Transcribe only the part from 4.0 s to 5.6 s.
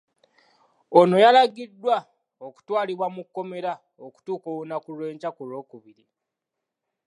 okutuuka olunaku lw'enkya ku